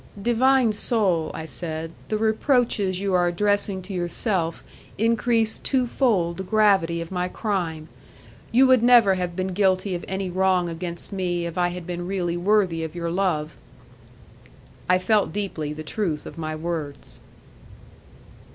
[0.19, 4.63] "Divine soul," I said, "the reproaches you are addressing to yourself
[4.97, 7.87] increase twofold the gravity of my crime.
[8.51, 12.07] You would never have been guilty of any wrong against me if I had been
[12.07, 13.55] really worthy of your love."
[14.89, 17.21] I felt deeply the truth of my words.